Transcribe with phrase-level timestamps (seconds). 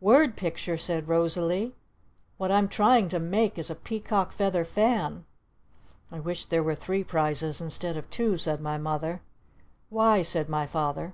[0.00, 1.74] "Word picture?" said Rosalee.
[2.38, 5.26] "What I'm trying to make is a Peacock Feather Fan!"
[6.10, 9.20] "I wish there were three prizes instead of two!" said my Mother.
[9.90, 11.12] "Why?" said my Father.